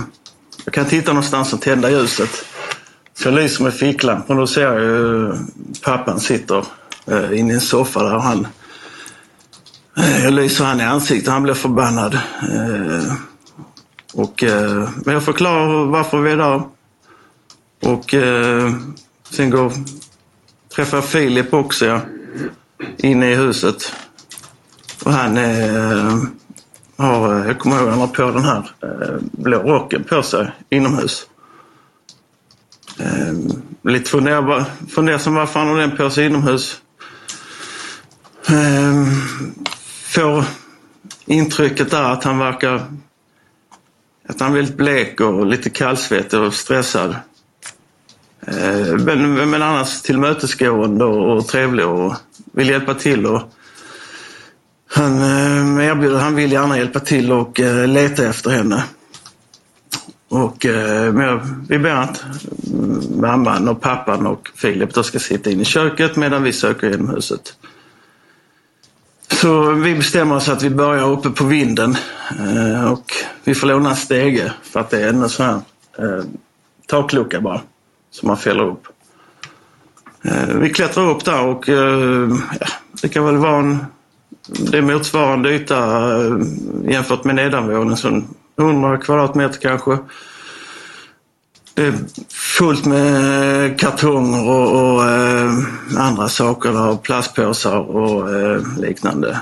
[0.65, 2.45] jag kan titta någonstans och tända ljuset.
[3.15, 5.33] Så jag lyser med ficklampan och då ser jag ju
[5.83, 6.65] pappan sitter
[7.07, 8.47] eh, inne i en soffa där han
[9.97, 12.15] Eh, jag lyser han i ansiktet, han blir förbannad.
[12.15, 13.13] Eh,
[14.15, 16.63] och, eh, men jag förklarar varför vi är där.
[17.83, 18.73] Och eh,
[19.31, 19.73] sen går,
[20.75, 22.01] träffar jag Filip också, ja,
[22.99, 23.93] inne i huset.
[25.05, 26.23] Och han eh,
[26.97, 31.27] har, jag kommer ihåg, han har på den här eh, blå rocken på sig inomhus.
[32.99, 33.35] Eh,
[33.83, 34.11] lite
[34.89, 36.81] fundersam varför han har den på sig inomhus
[38.47, 39.07] ehm,
[40.05, 40.45] får
[41.25, 42.83] intrycket där att han verkar
[44.29, 47.17] att han är väldigt blek och lite kallsvettig och stressad.
[48.47, 52.15] Eh, men, men annars tillmötesgående och trevlig och
[52.53, 53.27] vill hjälpa till.
[53.27, 53.43] Och
[54.95, 58.85] han eh, erbjuder, han vill gärna hjälpa till och eh, leta efter henne.
[60.29, 61.13] Och eh,
[61.69, 62.25] vi ber att
[63.17, 67.09] mamman och pappan och Filip då ska sitta inne i köket medan vi söker genom
[67.09, 67.55] huset.
[69.31, 71.97] Så vi bestämmer oss att vi börjar uppe på vinden
[72.39, 73.13] eh, och
[73.45, 75.61] vi får låna en stege för att det är en sån här
[75.99, 76.25] eh,
[76.87, 77.61] taklucka bara
[78.11, 78.87] som man fäller upp.
[80.23, 82.67] Eh, vi klättrar upp där och eh, ja,
[83.03, 83.79] det kan väl vara en
[84.47, 85.79] det är motsvarande yta
[86.17, 86.37] eh,
[86.85, 88.29] jämfört med nedanvåningen,
[88.59, 89.99] 100 kvadratmeter kanske.
[91.75, 91.95] Det är
[92.29, 95.53] fullt med eh, kartonger och, och eh,
[95.99, 99.41] andra saker, och plastpåsar och eh, liknande.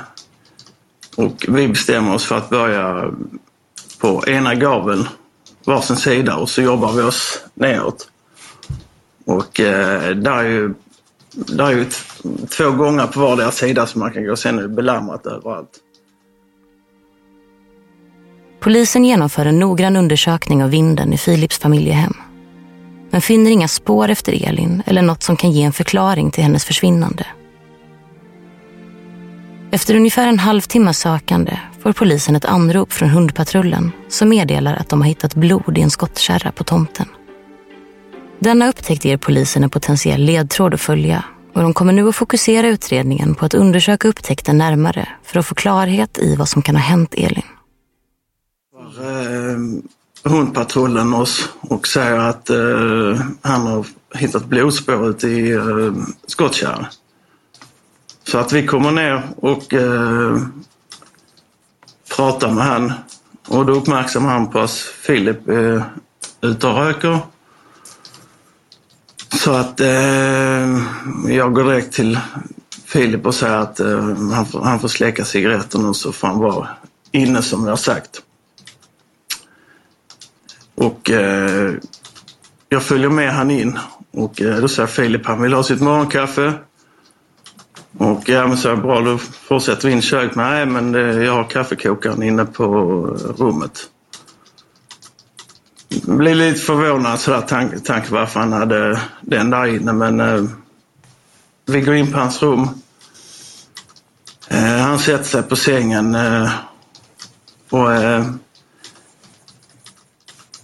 [1.17, 3.11] Och vi bestämmer oss för att börja
[4.01, 5.09] på ena gaveln,
[5.65, 8.09] varsin sida och så jobbar vi oss neråt.
[9.27, 10.75] Och eh, där är ju,
[11.33, 11.87] där är ju
[12.57, 14.37] två gånger på vardera sida som man kan gå.
[14.37, 15.81] Sen är det belamrat överallt.
[18.61, 22.15] Polisen genomför en noggrann undersökning av vinden i Philips familjehem.
[23.11, 26.65] Men finner inga spår efter Elin eller något som kan ge en förklaring till hennes
[26.65, 27.27] försvinnande.
[29.73, 35.01] Efter ungefär en halvtimmes sökande får polisen ett anrop från hundpatrullen som meddelar att de
[35.01, 37.07] har hittat blod i en skottkärra på tomten.
[38.39, 42.69] Denna upptäckt ger polisen en potentiell ledtråd att följa och de kommer nu att fokusera
[42.69, 46.83] utredningen på att undersöka upptäckten närmare för att få klarhet i vad som kan ha
[46.83, 47.43] hänt Elin.
[49.01, 49.83] Ehm,
[50.25, 55.93] hundpatrullen oss och säger att eh, han har hittat blodspår ute i eh,
[56.27, 56.87] skottkärran.
[58.25, 60.39] Så att vi kommer ner och eh,
[62.17, 62.93] pratar med han
[63.49, 64.71] och då uppmärksammar han på att
[65.07, 65.85] Filip eh, är
[66.41, 67.19] ute och röker.
[69.33, 70.79] Så att eh,
[71.29, 72.19] jag går direkt till
[72.85, 76.38] Filip och säger att eh, han, får, han får släcka cigaretten och så får han
[76.38, 76.69] vara
[77.12, 78.23] inne som jag har sagt.
[80.75, 81.75] Och eh,
[82.69, 83.79] jag följer med han in
[84.11, 86.53] och eh, då säger Filip han vill ha sitt morgonkaffe.
[87.99, 90.37] Och ja, men så är bra, då fortsätter vi in i köket.
[90.37, 92.66] Nej, men eh, jag har kaffekokaren inne på
[93.38, 93.89] rummet.
[95.90, 100.44] Blev lite förvånad sådär tanke, tanke varför han hade den där inne, men eh,
[101.66, 102.68] vi går in på hans rum.
[104.48, 106.50] Eh, han sätter sig på sängen eh,
[107.70, 108.26] och eh,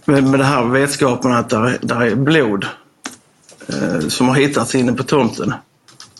[0.05, 2.65] med, med det här vetskapen att där, där är blod
[3.67, 5.53] eh, som har hittats inne på tomten.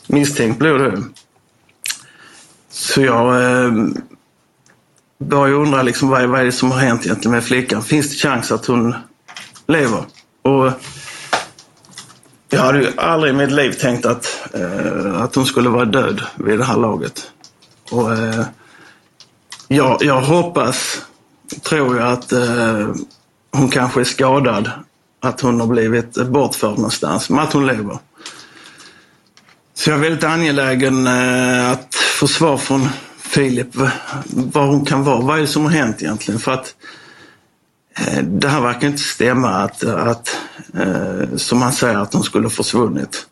[0.08, 0.82] Misstänkt blod.
[0.82, 1.00] Eh.
[2.70, 3.72] Så jag eh,
[5.20, 7.84] börjar undra liksom, vad, vad är det som har hänt egentligen med flickan.
[7.84, 8.96] Finns det chans att hon
[9.68, 10.04] lever?
[10.42, 10.72] Och
[12.50, 16.22] jag hade ju aldrig i mitt liv tänkt att, eh, att hon skulle vara död
[16.36, 17.32] vid det här laget.
[17.92, 18.46] Och, eh,
[19.68, 21.02] jag, jag hoppas,
[21.64, 22.88] tror jag, att eh,
[23.52, 24.72] hon kanske är skadad.
[25.20, 27.98] Att hon har blivit bortförd någonstans, men att hon lever.
[29.74, 32.90] Så jag är väldigt angelägen eh, att få svar från
[33.28, 33.68] Filip
[34.30, 35.22] vad hon kan vara.
[35.22, 36.40] Vad är det som har hänt egentligen?
[36.40, 36.76] För att
[38.00, 40.38] eh, det här verkar inte stämma att, att
[40.74, 43.28] eh, som han säger, att hon skulle ha försvunnit.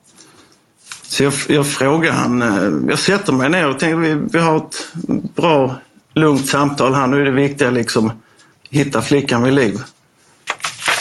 [1.03, 4.58] Så jag, jag frågar han, eh, jag sätter mig ner och tänker vi, vi har
[4.58, 4.93] ett
[5.36, 5.75] bra,
[6.13, 7.08] lugnt samtal här.
[7.08, 8.12] Nu är det viktiga liksom
[8.69, 9.81] hitta flickan vid liv.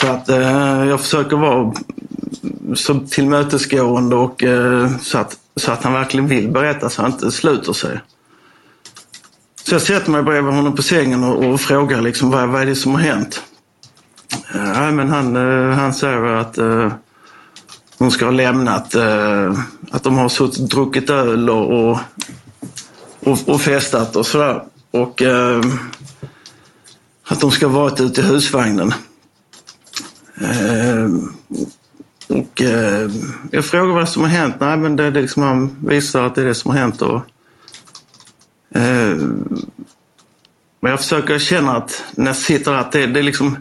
[0.01, 1.73] Så att eh, jag försöker vara
[2.75, 7.31] så tillmötesgående och eh, så, att, så att han verkligen vill berätta så han inte
[7.31, 7.99] sluter sig.
[9.67, 12.65] Så jag sätter mig bredvid honom på sängen och, och frågar liksom vad, vad är
[12.65, 13.43] det som har hänt?
[14.53, 16.93] Eh, ja, men han, eh, han säger att eh,
[17.97, 19.59] hon ska ha lämnat, eh,
[19.91, 21.99] att de har suttit, druckit öl och, och,
[23.19, 24.63] och, och festat och sådär.
[24.91, 25.61] Och eh,
[27.27, 28.93] att de ska ha varit ute i husvagnen.
[30.41, 31.09] Eh,
[32.27, 33.09] och eh,
[33.51, 34.55] jag frågar vad som har hänt.
[34.59, 37.01] Nej, men det, det liksom, han visar att det är det som har hänt.
[37.01, 37.21] Och,
[38.75, 39.17] Eh,
[40.79, 43.57] men jag försöker känna att när jag sitter här, att det, det är liksom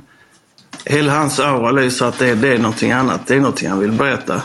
[0.84, 3.26] hela hans aura lyser att det, det är någonting annat.
[3.26, 4.42] Det är någonting han vill berätta.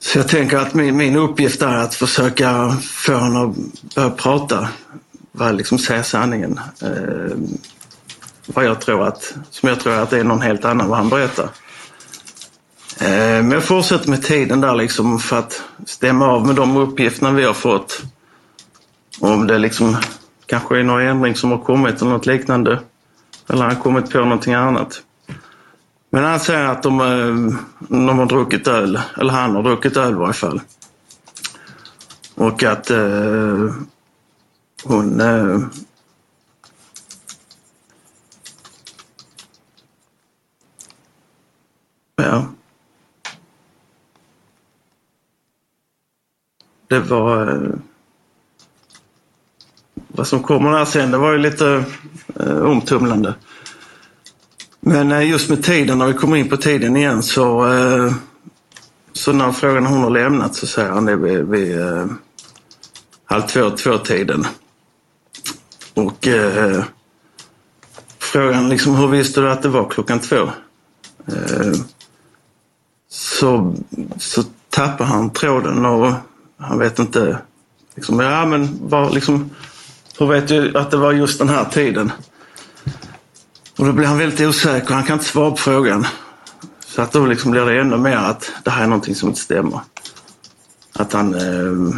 [0.00, 4.68] Så jag tänker att min, min uppgift är att försöka få honom att börja prata.
[5.32, 6.60] Vad liksom säga sanningen.
[6.82, 7.36] Eh,
[8.46, 11.08] vad jag tror att, som jag tror att det är någon helt annan vad han
[11.08, 11.48] berättar.
[13.00, 13.08] Eh,
[13.42, 17.44] men jag fortsätter med tiden där liksom för att stämma av med de uppgifterna vi
[17.44, 18.02] har fått.
[19.20, 19.96] Om det liksom
[20.46, 22.80] kanske är någon ändring som har kommit eller något liknande.
[23.48, 25.02] Eller han har kommit på någonting annat.
[26.10, 30.12] Men han säger att de, eh, de har druckit öl, eller han har druckit öl
[30.12, 30.60] i varje fall.
[32.34, 33.74] Och att eh,
[34.84, 35.60] hon eh,
[42.16, 42.44] Ja.
[46.88, 47.46] Det var...
[47.46, 47.70] Eh,
[50.18, 51.84] vad som kommer där sen, det var ju lite
[52.40, 53.34] eh, omtumlande.
[54.80, 57.72] Men eh, just med tiden, när vi kommer in på tiden igen så...
[57.72, 58.12] Eh,
[59.12, 62.06] så när frågan hon har lämnat så säger han det vid, vid eh,
[63.24, 64.46] halv två, två-tiden.
[65.94, 66.84] Och eh,
[68.18, 70.50] frågan liksom, hur visste du att det var klockan två?
[71.26, 71.72] Eh,
[73.08, 73.74] så,
[74.16, 76.12] så tappar han tråden och
[76.58, 77.38] han vet inte.
[77.94, 79.50] Liksom, ja, men var, liksom,
[80.18, 82.12] hur vet ju att det var just den här tiden?
[83.78, 84.94] Och då blir han väldigt osäker.
[84.94, 86.06] Han kan inte svara på frågan.
[86.86, 89.40] Så att då liksom blir det ännu mer att det här är någonting som inte
[89.40, 89.80] stämmer.
[90.92, 91.94] Att han, eh,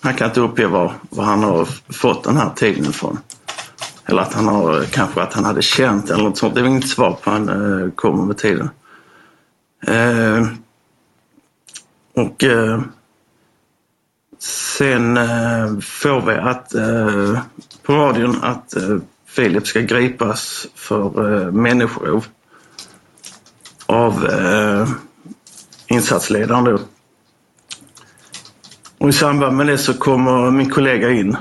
[0.00, 3.18] han kan inte uppge var, var han har fått den här tiden ifrån.
[4.06, 6.54] Eller att han har, kanske att han hade känt eller något sånt.
[6.54, 8.70] Det är inget svar på han eh, kommer med tiden.
[9.86, 10.46] Eh,
[12.14, 12.80] och eh,
[14.42, 17.40] sen eh, får vi att eh,
[17.82, 22.26] på radion att eh, Filip ska gripas för eh, människorov
[23.86, 24.88] av eh,
[25.86, 26.78] insatsledaren då.
[28.98, 31.36] Och i samband med det så kommer min kollega in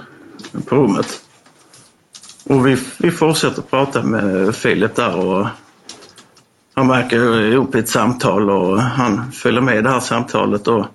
[0.66, 1.22] på rummet.
[2.44, 5.48] Och vi, vi fortsätter prata med Filip där och
[6.74, 10.68] han verkar ihop i ett samtal och han följer med i det här samtalet.
[10.68, 10.86] Och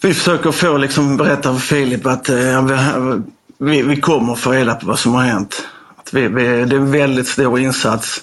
[0.00, 3.16] vi försöker få liksom berätta för Filip att eh,
[3.58, 5.68] vi, vi kommer få reda på vad som har hänt.
[5.96, 8.20] Att vi, vi, det är en väldigt stor insats.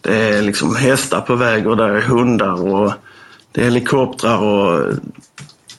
[0.00, 2.92] Det är liksom hästar på väg och där är hundar och
[3.52, 4.94] det är helikoptrar och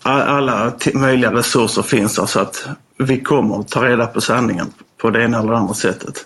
[0.03, 4.68] alla möjliga resurser finns där så att vi kommer att ta reda på sanningen
[5.01, 6.26] på det ena eller andra sättet.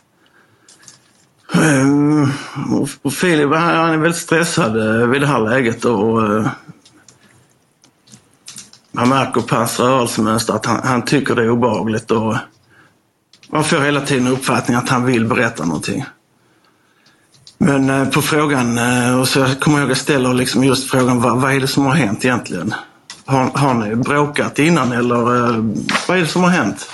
[1.53, 2.27] Ehm,
[3.03, 6.47] och Filip han är väldigt stressad eh, vid det här läget och eh,
[8.95, 12.35] man märker på hans rörelsemönster att han, han tycker det är obehagligt och
[13.49, 16.05] man får hela tiden uppfattningen att han vill berätta någonting.
[17.57, 21.41] Men eh, på frågan, eh, och så kommer jag att ställa liksom just frågan vad,
[21.41, 22.73] vad är det som har hänt egentligen?
[23.25, 25.63] Har, har ni bråkat innan eller eh,
[26.07, 26.89] vad är det som har hänt?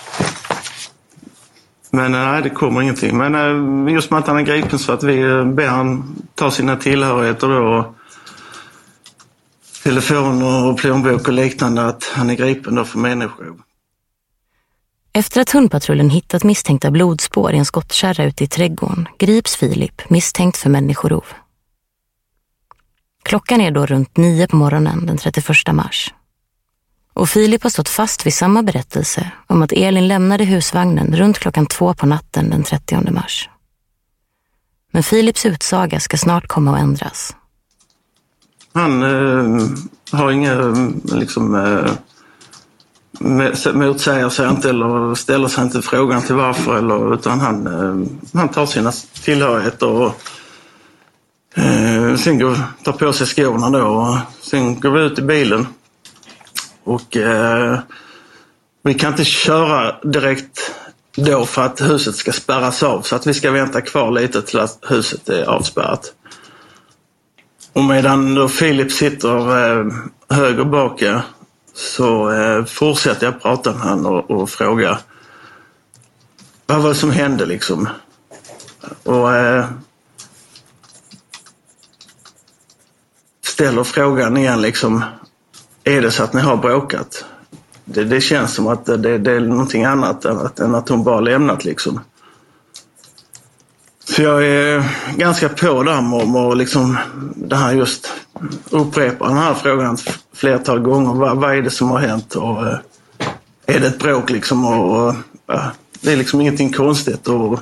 [1.91, 3.17] Men nej, det kommer ingenting.
[3.17, 7.47] Men just med att han är gripen så att vi ber han ta sina tillhörigheter
[7.47, 7.93] då
[9.83, 11.85] telefoner och plånbok och liknande.
[11.85, 13.55] Att han är gripen då för människor.
[15.13, 20.57] Efter att hundpatrullen hittat misstänkta blodspår i en skottkärra ute i trädgården grips Filip misstänkt
[20.57, 21.25] för människorov.
[23.23, 26.13] Klockan är då runt nio på morgonen den 31 mars.
[27.13, 31.65] Och Filip har stått fast vid samma berättelse om att Elin lämnade husvagnen runt klockan
[31.65, 33.49] två på natten den 30 mars.
[34.91, 37.35] Men Filips utsaga ska snart komma att ändras.
[38.73, 39.67] Han eh,
[40.11, 41.91] har inga eh, liksom, eh,
[43.73, 48.49] motsäger sig inte eller ställer sig inte frågan till varför eller, utan han, eh, han
[48.49, 48.91] tar sina
[49.23, 50.15] tillhörigheter och
[51.55, 55.67] eh, sen går, tar på sig skorna då och sen går vi ut i bilen
[56.83, 57.79] och eh,
[58.83, 60.71] vi kan inte köra direkt
[61.15, 64.59] då för att huset ska spärras av så att vi ska vänta kvar lite till
[64.59, 66.13] att huset är avspärrat.
[67.73, 69.93] Och medan då Filip sitter eh,
[70.29, 71.03] höger bak
[71.73, 74.99] så eh, fortsätter jag prata med honom och, och fråga
[76.69, 77.89] vad var det som hände liksom?
[79.03, 79.65] Och eh,
[83.45, 85.03] ställer frågan igen liksom
[85.83, 87.25] är det så att ni har bråkat?
[87.85, 91.03] Det, det känns som att det, det, är någonting annat än att, än att hon
[91.03, 91.99] bara lämnat liksom.
[94.19, 94.83] Så jag är
[95.17, 96.97] ganska på där med att liksom,
[97.35, 98.13] det här just
[98.69, 99.97] upprepa den här frågan
[100.33, 101.13] flertal gånger.
[101.13, 102.35] Vad, vad är det som har hänt?
[102.35, 102.77] Och, eh,
[103.65, 104.65] är det ett bråk liksom?
[104.65, 105.15] Och, och
[105.47, 107.27] ja, det är liksom ingenting konstigt.
[107.27, 107.59] Och,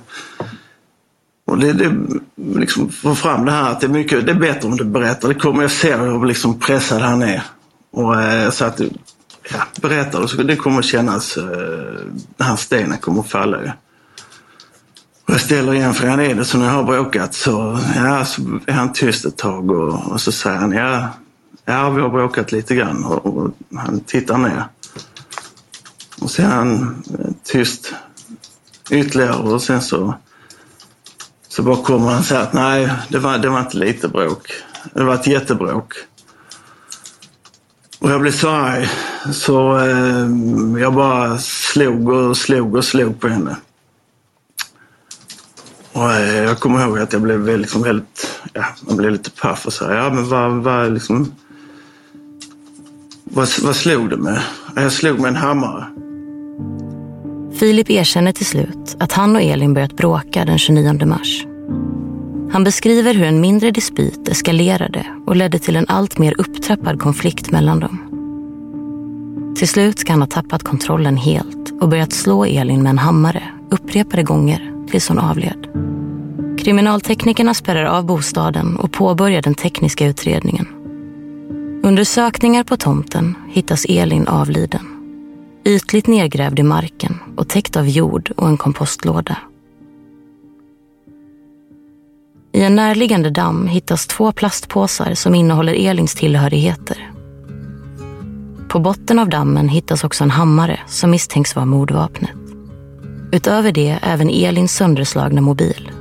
[1.47, 1.95] och det, det
[2.37, 5.27] liksom få fram det här att det är, mycket, det är bättre om du berättar.
[5.27, 7.43] Det kommer jag se hur liksom pressad han är.
[7.91, 8.79] Och, eh, så att
[9.51, 11.43] ja, berättar du så det kommer kännas, eh,
[12.37, 13.57] den här stenen kommer att falla.
[13.57, 13.86] Och
[15.29, 17.33] jag ställer igen frågan, är det så ni har bråkat?
[17.33, 21.09] Så, ja, så är han tyst ett tag och, och så säger han, ja,
[21.65, 23.03] ja, vi har bråkat lite grann.
[23.05, 24.63] Och, och han tittar ner.
[26.21, 27.93] Och sen är han eh, tyst
[28.89, 30.15] ytterligare och sen så,
[31.47, 34.51] så bara kommer han säga att nej, det var, det var inte lite bråk.
[34.93, 35.93] Det var ett jättebråk.
[37.99, 38.89] Och jag blev så arg
[39.33, 40.27] så eh,
[40.81, 43.55] jag bara slog och slog och slog på henne.
[45.97, 46.11] Och
[46.47, 49.85] jag kommer ihåg att jag blev liksom väldigt, ja, man blev lite paff och så
[49.85, 51.31] här, ja men vad, vad liksom,
[53.23, 54.41] vad, vad slog du med?
[54.75, 55.85] Jag slog med en hammare.
[57.59, 61.45] Filip erkänner till slut att han och Elin börjat bråka den 29 mars.
[62.51, 67.51] Han beskriver hur en mindre dispyt eskalerade och ledde till en allt mer upptrappad konflikt
[67.51, 67.99] mellan dem.
[69.57, 73.43] Till slut ska han ha tappat kontrollen helt och börjat slå Elin med en hammare
[73.71, 75.86] upprepade gånger tills hon avled.
[76.67, 80.67] Kriminalteknikerna spärrar av bostaden och påbörjar den tekniska utredningen.
[81.83, 84.81] Under sökningar på tomten hittas Elin avliden.
[85.65, 89.37] Ytligt nedgrävd i marken och täckt av jord och en kompostlåda.
[92.51, 97.11] I en närliggande damm hittas två plastpåsar som innehåller Elins tillhörigheter.
[98.69, 102.31] På botten av dammen hittas också en hammare som misstänks vara mordvapnet.
[103.31, 105.91] Utöver det även Elins sönderslagna mobil.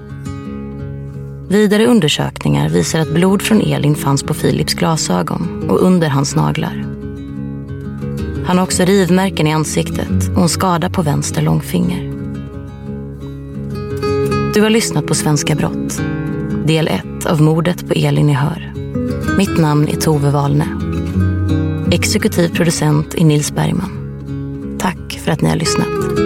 [1.48, 6.84] Vidare undersökningar visar att blod från Elin fanns på Philips glasögon och under hans naglar.
[8.46, 12.12] Han har också rivmärken i ansiktet och en skada på vänster långfinger.
[14.54, 16.00] Du har lyssnat på Svenska brott
[16.66, 18.72] del 1 av mordet på Elin i Hör.
[19.38, 20.66] Mitt namn är Tove Wahlne.
[21.92, 23.90] Exekutiv producent är Nils Bergman.
[24.78, 26.25] Tack för att ni har lyssnat.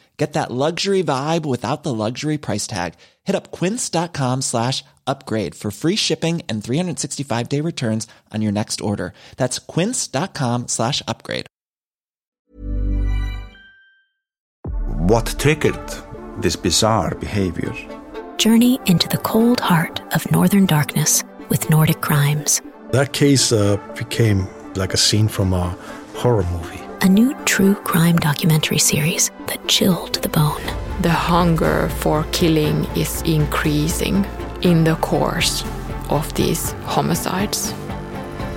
[0.21, 2.93] Get that luxury vibe without the luxury price tag.
[3.23, 8.81] Hit up quince.com slash upgrade for free shipping and 365 day returns on your next
[8.81, 9.13] order.
[9.37, 11.47] That's quince.com slash upgrade.
[15.09, 15.89] What triggered
[16.37, 17.73] this bizarre behavior?
[18.37, 22.61] Journey into the cold heart of northern darkness with Nordic crimes.
[22.91, 25.75] That case uh, became like a scene from a
[26.13, 26.80] horror movie.
[27.03, 30.61] A new true crime documentary series that chilled the bone.
[31.01, 34.23] The hunger for killing is increasing
[34.61, 35.63] in the course
[36.09, 37.73] of these homicides.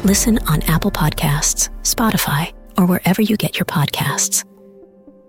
[0.04, 4.44] Listen on Apple Podcasts, Spotify, or wherever you get your podcasts.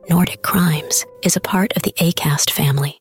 [0.09, 2.99] Nordic Crimes is a part of the ACAST family.